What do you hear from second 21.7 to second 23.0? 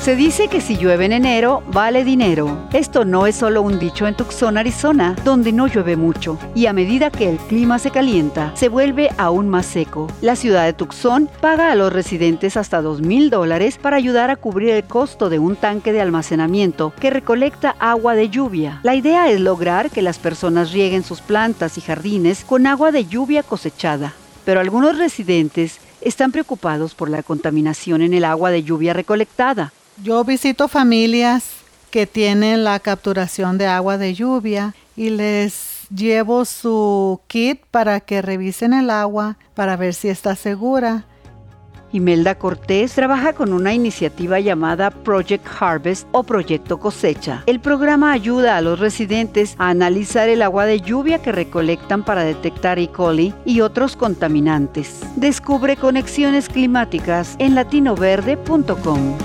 y jardines con agua